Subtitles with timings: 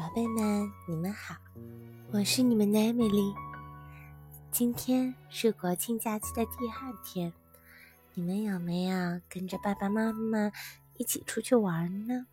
[0.00, 1.34] 宝贝们，你们好，
[2.10, 3.34] 我是你们的艾米丽。
[4.50, 7.34] 今天是国庆假期的第二天，
[8.14, 10.52] 你们有没有跟着爸爸妈妈
[10.96, 12.24] 一起出去玩呢？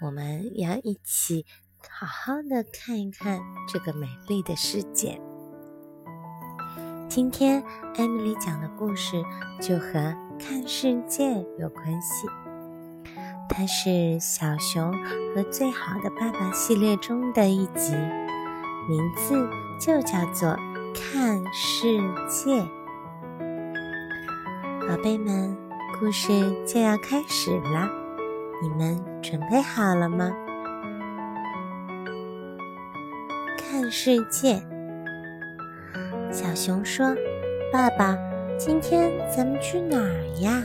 [0.00, 1.46] 我们要一起
[1.88, 5.20] 好好的看一看这个美丽的世界。
[7.08, 7.62] 今天
[7.94, 9.22] 艾米丽讲的故事
[9.60, 12.26] 就和看世界有关系。
[13.48, 14.92] 它是小熊
[15.34, 17.94] 和最好的爸爸系列中的一集，
[18.88, 20.48] 名字就叫做
[20.94, 22.60] 《看世界》。
[24.88, 25.56] 宝贝们，
[25.98, 26.32] 故事
[26.66, 27.88] 就要开始了，
[28.62, 30.32] 你们准备好了吗？
[33.58, 34.62] 看世界，
[36.30, 37.14] 小熊说
[37.72, 38.16] ：“爸爸，
[38.58, 40.62] 今天咱们去哪儿呀？”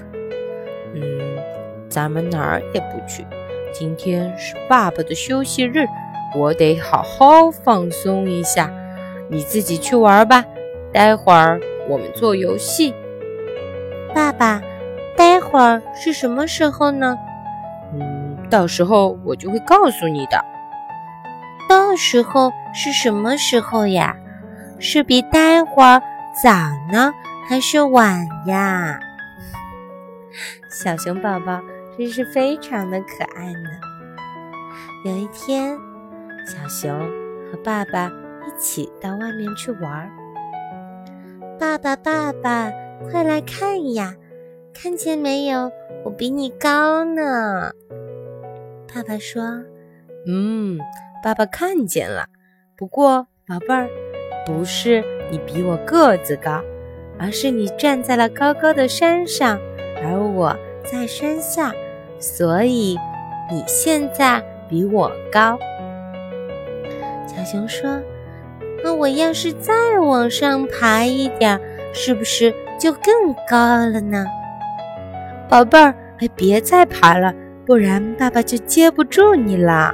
[0.96, 1.57] 嗯。
[1.98, 3.26] 咱们哪儿也不去，
[3.74, 5.88] 今天是爸爸的休息日，
[6.36, 8.72] 我得好好放松一下。
[9.32, 10.46] 你自己去玩吧，
[10.94, 12.94] 待会儿我们做游戏。
[14.14, 14.62] 爸爸，
[15.18, 17.18] 待会儿是什么时候呢？
[17.96, 20.40] 嗯，到时候我就会告诉你的。
[21.68, 24.16] 到时候是什么时候呀？
[24.78, 26.00] 是比待会儿
[26.44, 26.52] 早
[26.94, 27.12] 呢，
[27.50, 29.00] 还是晚呀？
[30.70, 31.60] 小熊宝宝。
[31.98, 33.70] 真是非常的可爱呢。
[35.04, 35.78] 有一天，
[36.46, 36.92] 小熊
[37.52, 40.10] 和爸爸一起到外面去玩。
[41.60, 42.72] 爸爸，爸爸，
[43.10, 44.16] 快来看呀！
[44.74, 45.72] 看见没有？
[46.04, 47.72] 我比你高呢。
[48.94, 49.64] 爸爸说
[50.28, 50.78] ：“嗯，
[51.24, 52.28] 爸爸看见了。
[52.76, 53.90] 不过，宝贝儿，
[54.46, 56.62] 不是你比我个子高，
[57.18, 59.60] 而是你站在了高高的山上，
[60.04, 61.74] 而我在山下。”
[62.20, 62.98] 所以
[63.52, 65.58] 你现在比我高，
[67.28, 68.02] 小熊说
[68.84, 71.60] ：“那我要是再往上爬一点，
[71.94, 74.26] 是不是就更高了呢？”
[75.48, 75.94] 宝贝儿，
[76.36, 77.34] 别再爬了，
[77.66, 79.94] 不然爸爸就接不住你了。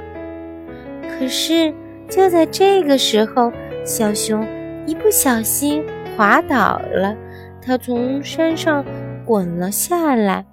[1.06, 1.72] 可是
[2.08, 3.52] 就在这个时候，
[3.84, 4.44] 小熊
[4.86, 5.84] 一不小心
[6.16, 7.14] 滑倒了，
[7.62, 8.84] 它从山上
[9.24, 10.44] 滚了下来。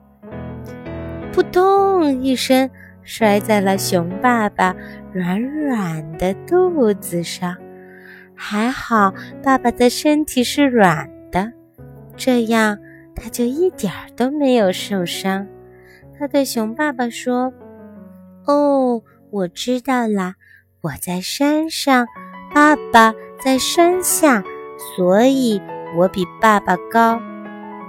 [1.34, 2.70] 扑通一声，
[3.04, 4.76] 摔在了熊爸爸
[5.14, 7.56] 软软的肚子上。
[8.36, 11.54] 还好，爸爸的身体是软的，
[12.18, 12.78] 这样
[13.16, 15.48] 他就一点儿都没有受伤。
[16.20, 17.54] 他对熊爸爸说
[18.46, 20.36] ：“哦，我知道啦，
[20.82, 22.08] 我在山上，
[22.54, 24.44] 爸爸在山下，
[24.96, 25.62] 所以
[25.98, 27.22] 我比爸爸高。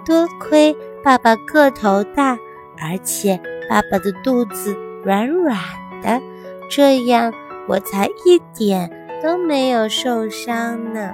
[0.06, 2.38] 多亏爸爸个头大。”
[2.82, 5.56] 而且爸爸的肚子软软
[6.03, 6.20] 的，
[6.69, 7.32] 这样
[7.69, 8.91] 我才一点
[9.22, 11.12] 都没有受伤呢。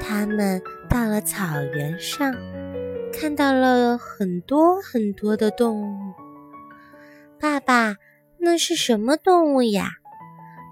[0.00, 2.34] 他们到了草原上，
[3.12, 6.12] 看到了很多很多的动物。
[7.40, 7.94] 爸爸，
[8.38, 9.90] 那是什么动物呀？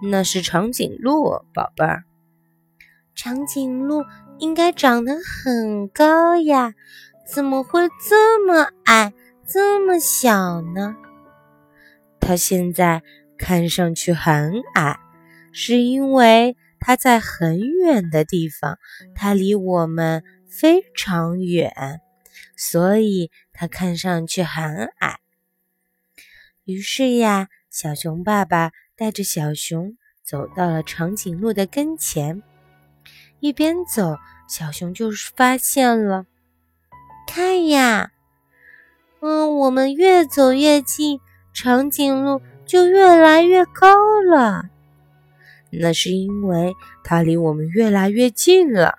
[0.03, 2.05] 那是长颈鹿，宝贝儿。
[3.15, 4.03] 长颈鹿
[4.39, 6.75] 应该长得很高呀。
[7.27, 9.13] 怎么会这么矮，
[9.47, 10.97] 这么小呢？
[12.21, 13.03] 它现在
[13.39, 14.99] 看上去很矮，
[15.53, 18.79] 是因为它在很远的地方，
[19.15, 22.01] 它离我们非常远，
[22.57, 25.21] 所以它看上去很矮。
[26.65, 32.43] 于是呀，小熊爸爸带着小熊走到了长颈鹿的跟前，
[33.39, 34.17] 一边走，
[34.49, 36.27] 小熊就发现了。
[37.33, 38.11] 看呀，
[39.21, 41.21] 嗯，我们越走越近，
[41.55, 44.65] 长颈鹿就越来越高了。
[45.71, 46.75] 那是因为
[47.05, 48.99] 它离我们越来越近了。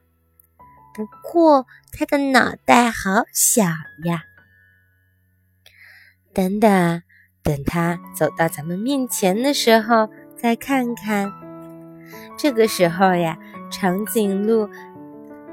[0.94, 3.63] 不过它的脑袋好小
[4.05, 4.23] 呀。
[6.33, 7.03] 等等，
[7.44, 10.07] 等它走到咱们面前的时候，
[10.38, 11.33] 再看看。
[12.38, 13.38] 这个时候呀，
[13.69, 14.69] 长颈鹿。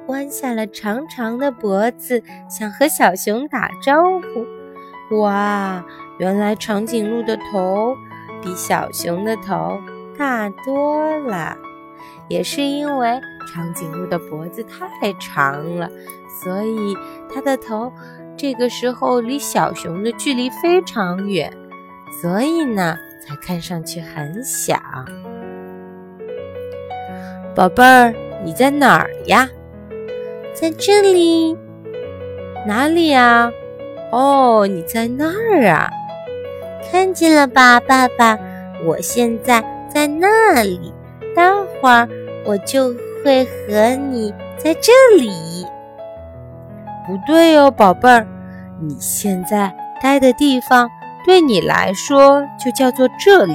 [0.08, 5.20] 弯下了长长的脖子，想和小熊打招呼。
[5.20, 5.84] 哇，
[6.18, 7.94] 原来长颈鹿的头
[8.42, 9.78] 比小熊的头
[10.18, 11.56] 大多了。
[12.28, 15.90] 也是因为长颈鹿的脖子太长了，
[16.42, 16.96] 所以
[17.32, 17.90] 它的头
[18.36, 21.50] 这个时候离小熊的距离非常远，
[22.20, 22.96] 所以呢，
[23.26, 24.78] 才看上去很小。
[27.54, 28.14] 宝贝儿，
[28.44, 29.48] 你在哪儿呀？
[30.60, 31.56] 在这里，
[32.66, 33.52] 哪里呀？
[34.10, 35.88] 哦，你在那儿啊！
[36.90, 38.36] 看见了吧，爸爸，
[38.84, 40.92] 我现在在那里，
[41.36, 42.08] 待会儿
[42.44, 45.30] 我就会和你在这里。
[47.06, 48.26] 不对哦，宝贝儿，
[48.82, 49.72] 你现在
[50.02, 50.90] 待的地方
[51.24, 53.54] 对你来说就叫做这里。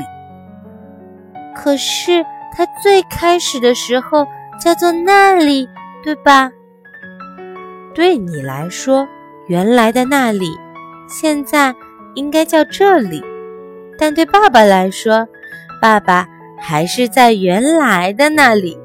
[1.54, 4.26] 可是它最开始的时候
[4.58, 5.68] 叫做那里，
[6.02, 6.50] 对吧？
[7.94, 9.08] 对你来说，
[9.48, 10.48] 原来的那里，
[11.08, 11.76] 现在
[12.16, 13.24] 应该叫这里。
[13.98, 15.28] 但对爸爸来说，
[15.82, 16.28] 爸爸
[16.60, 18.78] 还是在原来的那里。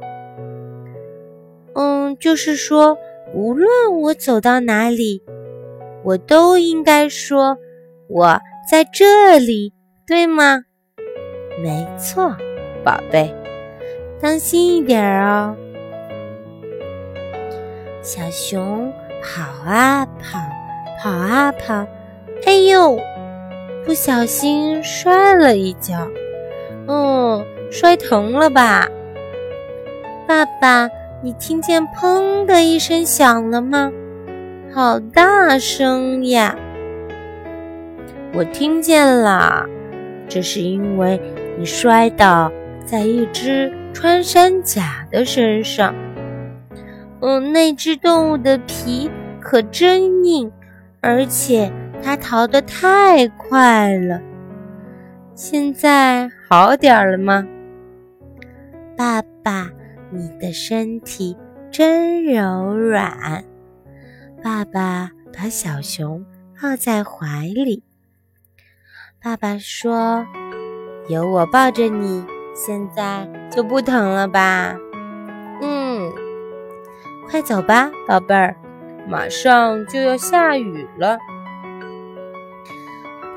[1.74, 2.98] 嗯，就是说，
[3.32, 3.68] 无论
[4.00, 5.22] 我走到哪里，
[6.04, 7.56] 我都应该说
[8.08, 8.40] 我
[8.70, 9.72] 在这里，
[10.06, 10.64] 对吗？
[11.62, 12.36] 没错，
[12.84, 13.34] 宝贝，
[14.20, 15.56] 当心一点哦。
[18.08, 18.90] 小熊
[19.22, 20.38] 跑啊跑，
[20.98, 21.86] 跑啊跑，
[22.46, 22.98] 哎呦，
[23.84, 26.08] 不小心摔了一跤，
[26.86, 28.88] 嗯，摔疼了吧？
[30.26, 30.88] 爸爸，
[31.22, 33.92] 你听见“砰”的一声响了吗？
[34.72, 36.56] 好大声呀！
[38.32, 39.66] 我听见了，
[40.26, 41.20] 这是因为
[41.58, 42.50] 你摔倒
[42.86, 45.94] 在一只穿山甲的身上。
[47.20, 49.10] 嗯，那只动物的皮
[49.40, 50.50] 可真硬，
[51.00, 51.72] 而且
[52.02, 54.20] 它逃得太快了。
[55.34, 57.46] 现在好点了吗？
[58.96, 59.70] 爸爸，
[60.10, 61.36] 你的身体
[61.70, 63.44] 真柔软。
[64.42, 66.24] 爸爸把小熊
[66.60, 67.82] 抱在怀里。
[69.20, 70.24] 爸爸说
[71.08, 72.24] ：“有我抱着你，
[72.54, 74.76] 现在就不疼了吧？”
[77.30, 78.56] 快走吧，宝贝儿，
[79.06, 81.18] 马上就要下雨了。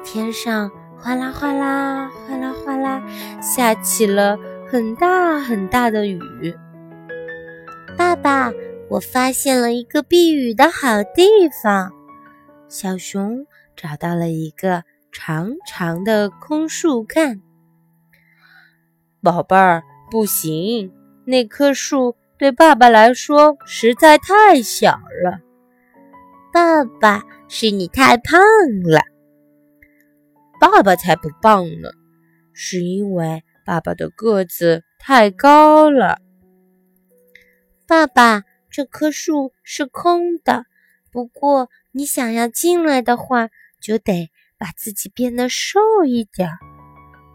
[0.01, 3.03] 天上哗啦哗啦，哗啦哗啦，
[3.41, 6.21] 下起了很大很大的雨。
[7.97, 8.49] 爸爸，
[8.89, 11.23] 我发现了一个避雨的好地
[11.61, 11.91] 方。
[12.69, 13.45] 小熊
[13.75, 17.41] 找到了一个长长的空树干。
[19.21, 20.93] 宝贝儿，不行，
[21.25, 22.15] 那棵树。
[22.41, 25.41] 对爸爸来说实在太小了。
[26.51, 28.41] 爸爸，是你太胖
[28.83, 29.01] 了。
[30.59, 31.91] 爸爸才不胖呢，
[32.51, 36.17] 是因为爸爸的个子太高了。
[37.85, 38.41] 爸爸，
[38.71, 40.65] 这棵树是空的，
[41.11, 43.49] 不过你想要进来的话，
[43.79, 46.49] 就得把自己变得瘦一点。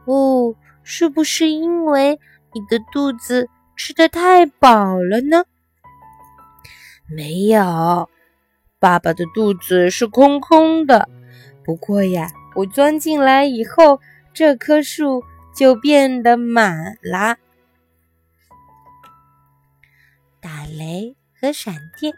[0.04, 2.18] 哦，是不是因为
[2.52, 3.48] 你的肚子？
[3.76, 5.44] 吃的太饱了呢？
[7.08, 8.08] 没有，
[8.80, 11.08] 爸爸的肚子是空空的。
[11.62, 14.00] 不过呀，我钻进来以后，
[14.32, 15.22] 这棵树
[15.54, 17.36] 就变得满了。
[20.40, 22.14] 打雷和闪电，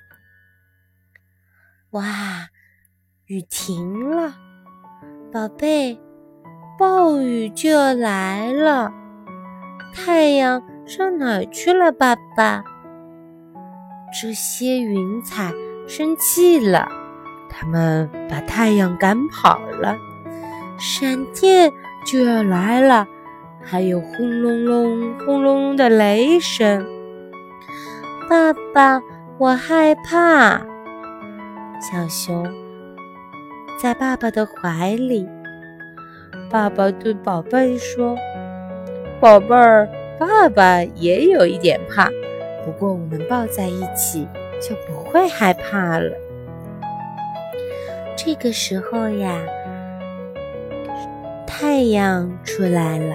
[1.91, 2.49] 哇，
[3.27, 4.37] 雨停了，
[5.33, 5.99] 宝贝，
[6.79, 8.93] 暴雨就要来了，
[9.93, 10.63] 太阳。
[10.89, 12.65] 上哪儿去了，爸爸？
[14.11, 15.53] 这些云彩
[15.87, 16.89] 生气了，
[17.51, 19.99] 他们把太阳赶跑了。
[20.79, 21.71] 闪电
[22.07, 23.07] 就要来了，
[23.63, 26.87] 还有轰隆隆、轰隆隆的雷声。
[28.31, 29.03] 爸爸，
[29.37, 30.59] 我害怕。
[31.83, 32.51] 小熊
[33.79, 35.29] 在爸爸的怀里，
[36.51, 38.17] 爸爸对宝贝说
[39.21, 39.87] ：“宝贝儿。”
[40.19, 42.11] 爸爸也有一点怕，
[42.65, 44.27] 不过我们抱在一起
[44.61, 46.11] 就不会害怕了。
[48.17, 49.41] 这个时候呀，
[51.47, 53.15] 太阳出来了。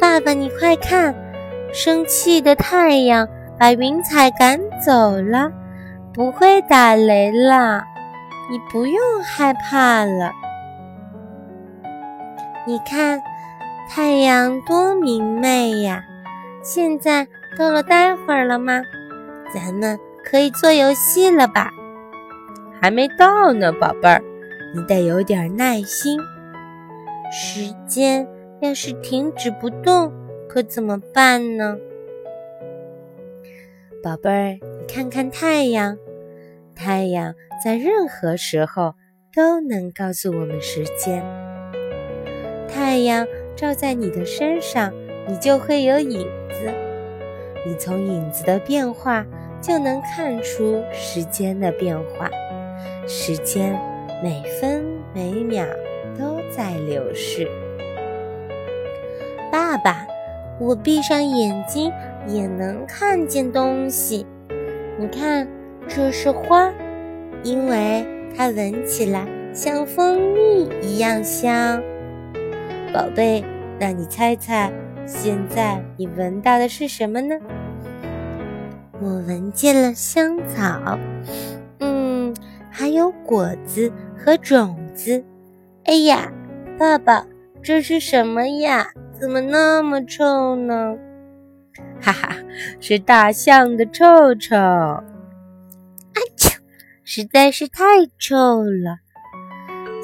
[0.00, 1.14] 爸爸，你快看，
[1.72, 5.52] 生气的太阳把云彩赶走了，
[6.12, 7.84] 不会打雷了，
[8.50, 10.32] 你不用害怕了。
[12.66, 13.22] 你看。
[13.88, 16.04] 太阳多明媚呀！
[16.62, 17.26] 现在
[17.56, 18.82] 到了待会儿了吗？
[19.54, 21.70] 咱们可以做游戏了吧？
[22.80, 24.22] 还没到呢，宝贝儿，
[24.74, 26.18] 你得有点耐心。
[27.32, 28.28] 时间
[28.60, 30.12] 要是停止不动，
[30.48, 31.78] 可怎么办呢？
[34.02, 35.96] 宝贝儿，你看看太阳，
[36.74, 38.94] 太阳在任何时候
[39.34, 41.24] 都能告诉我们时间。
[42.68, 43.26] 太阳。
[43.56, 44.92] 照在你的身上，
[45.26, 46.20] 你就会有影
[46.50, 46.72] 子。
[47.66, 49.26] 你从影子的变化
[49.60, 52.30] 就能看出时间的变化。
[53.08, 53.76] 时间
[54.22, 54.84] 每分
[55.14, 55.64] 每秒
[56.18, 57.48] 都在流逝。
[59.50, 60.06] 爸爸，
[60.60, 61.90] 我闭上眼睛
[62.26, 64.26] 也能看见东西。
[64.98, 65.48] 你看，
[65.88, 66.72] 这是花，
[67.42, 71.82] 因为它闻起来像蜂蜜一样香。
[72.92, 73.44] 宝贝，
[73.78, 74.72] 那你猜猜，
[75.06, 77.36] 现在你闻到的是什么呢？
[79.00, 80.98] 我闻见了香草，
[81.80, 82.34] 嗯，
[82.70, 85.24] 还有果子和种子。
[85.84, 86.32] 哎呀，
[86.78, 87.26] 爸爸，
[87.62, 88.88] 这是什么呀？
[89.18, 90.96] 怎么那么臭呢？
[92.00, 92.36] 哈哈，
[92.80, 94.56] 是大象的臭臭。
[94.56, 95.02] 啊
[96.36, 96.56] 嚏，
[97.04, 97.84] 实在是太
[98.18, 98.98] 臭了。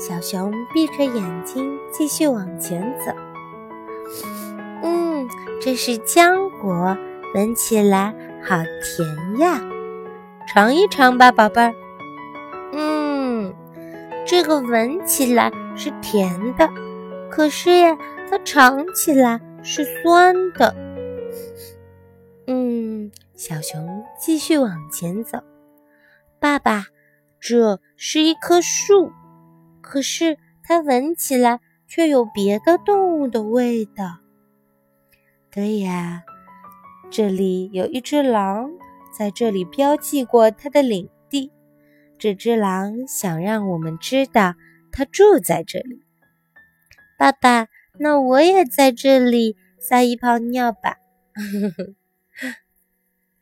[0.05, 3.13] 小熊闭着眼睛继续往前走。
[4.83, 5.29] 嗯，
[5.61, 6.99] 这是浆果，
[7.37, 9.63] 闻起来好甜呀。
[10.49, 11.73] 尝一尝吧，宝贝儿。
[12.73, 13.55] 嗯，
[14.27, 16.69] 这个闻起来是甜的，
[17.31, 17.97] 可是呀，
[18.29, 20.75] 它尝起来是酸的。
[22.49, 25.39] 嗯，小熊继续往前走。
[26.41, 26.87] 爸爸，
[27.39, 29.13] 这是一棵树，
[29.93, 34.21] 可是它闻起来却有别的动物的味道。
[35.51, 36.23] 对呀，
[37.11, 38.71] 这里有一只狼，
[39.15, 41.53] 在这里标记过它的领地。
[42.19, 44.55] 这只狼想让我们知道
[44.91, 46.03] 它住在这里。
[47.19, 47.69] 爸爸，
[47.99, 50.97] 那我也在这里撒一泡尿吧。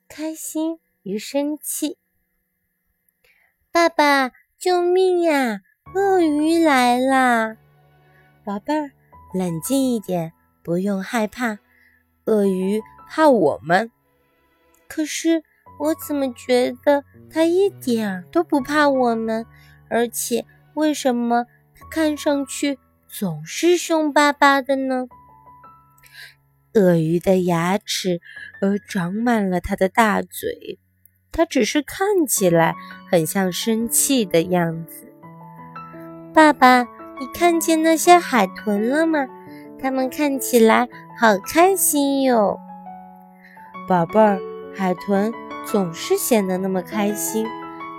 [0.08, 1.96] 开心与生气，
[3.70, 5.60] 爸爸，救命呀！
[5.92, 7.56] 鳄鱼来啦！
[8.44, 8.92] 宝贝儿，
[9.34, 10.32] 冷静一点，
[10.62, 11.58] 不用害怕。
[12.26, 13.90] 鳄鱼怕我们，
[14.86, 15.42] 可是
[15.80, 19.44] 我怎么觉得它一点都不怕我们？
[19.88, 22.78] 而且，为什么它看上去
[23.08, 25.08] 总是凶巴巴的呢？
[26.74, 28.20] 鳄鱼的牙齿
[28.60, 30.78] 而长满了它的大嘴，
[31.32, 32.76] 它只是看起来
[33.10, 35.09] 很像生气的样子。
[36.32, 36.82] 爸爸，
[37.18, 39.26] 你看见那些海豚了吗？
[39.80, 42.58] 它们看起来好开心哟。
[43.88, 44.38] 宝贝儿，
[44.76, 45.32] 海豚
[45.64, 47.46] 总是显得那么开心，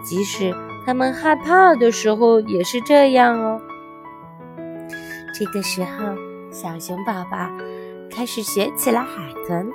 [0.05, 3.61] 即使它们害怕的时候也是这样哦。
[5.33, 6.15] 这个时候，
[6.51, 7.50] 小熊宝宝。
[8.13, 9.71] 开始学起了海豚，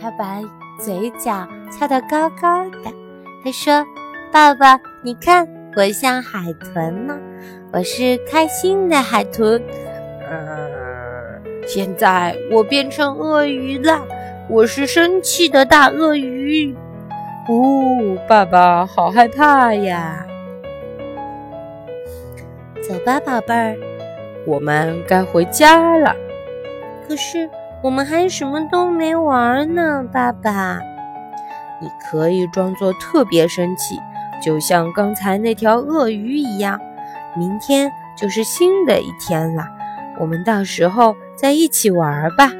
[0.00, 0.40] 他把
[0.78, 2.90] 嘴角翘得高高的。
[3.44, 3.86] 他说
[4.32, 5.46] ：“爸爸，你看
[5.76, 7.18] 我像海豚吗？
[7.72, 9.62] 我是开心的海豚。”
[10.28, 10.68] 呃，
[11.66, 14.04] 现在我变成鳄鱼了，
[14.48, 16.74] 我是生气的大鳄鱼。
[17.48, 20.26] 哦，爸爸，好害怕呀！
[22.82, 23.76] 走吧，宝贝儿，
[24.46, 26.14] 我们该回家了。
[27.08, 27.48] 可是
[27.82, 30.80] 我们还什么都没玩呢，爸爸。
[31.80, 33.96] 你可以装作特别生气，
[34.42, 36.80] 就像刚才那条鳄鱼一样。
[37.36, 39.64] 明天就是新的一天了，
[40.18, 42.52] 我们到时候再一起玩吧。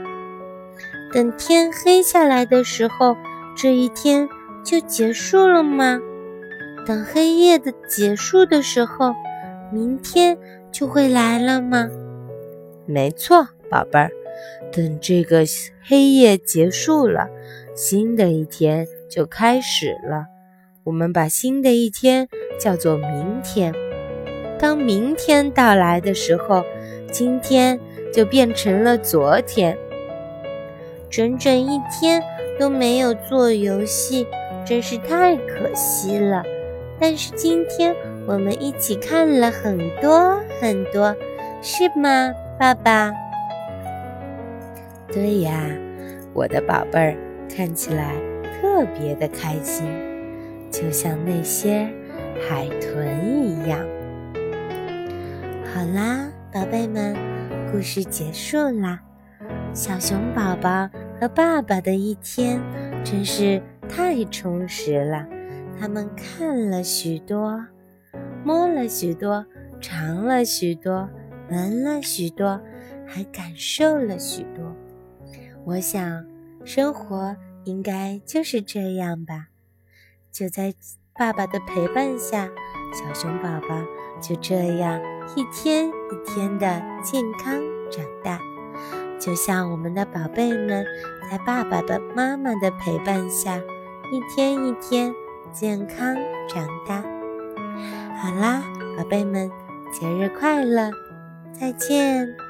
[1.12, 3.17] 等天黑下来的时候，
[3.57, 4.29] 这一天
[4.62, 6.00] 就结束了吗？
[6.87, 9.15] 等黑夜的结束的时候，
[9.73, 10.39] 明天
[10.71, 11.89] 就会来了吗？
[12.87, 14.11] 没错，宝贝儿。
[14.73, 15.45] 等这个
[15.83, 17.29] 黑夜结束了，
[17.75, 20.27] 新的一天就开始了。
[20.85, 23.75] 我们把新的一天叫做明天。
[24.61, 26.62] 当明天到来的时候，
[27.11, 27.81] 今天
[28.12, 29.76] 就变成了昨天。
[31.09, 32.23] 整整一天
[32.59, 34.26] 都没有做游戏，
[34.67, 36.45] 真是太可惜了。
[37.00, 41.17] 但是今天我们一起看了很多很多，
[41.62, 43.11] 是吗，爸爸？
[45.11, 45.59] 对呀，
[46.35, 47.17] 我的宝贝儿
[47.57, 48.14] 看起来
[48.61, 49.87] 特别的开心，
[50.71, 51.88] 就像那些
[52.47, 53.81] 海豚一样。
[55.73, 57.17] 好啦，宝贝们，
[57.71, 59.00] 故事结束啦。
[59.73, 62.61] 小熊宝宝和爸爸的一天
[63.05, 65.25] 真是太充实了。
[65.79, 67.65] 他们看了许多，
[68.45, 69.47] 摸了许多，
[69.81, 71.09] 尝了许多，
[71.49, 72.61] 闻了许多，
[73.07, 74.75] 还感受了许多。
[75.65, 76.27] 我想，
[76.65, 79.47] 生活应该就是这样吧。
[80.33, 80.75] 就在
[81.15, 82.50] 爸爸的陪伴下，
[82.93, 83.81] 小熊宝宝
[84.21, 85.00] 就这样
[85.37, 87.55] 一天一天的健康
[87.91, 88.39] 长大。
[89.19, 90.85] 就像我们的宝贝们
[91.31, 93.57] 在爸爸的、妈妈的陪伴下，
[94.11, 95.15] 一天一天
[95.53, 96.17] 健康
[96.49, 97.03] 长大。
[98.17, 98.62] 好啦，
[98.97, 99.50] 宝贝们，
[99.93, 100.91] 节日快乐，
[101.53, 102.50] 再见。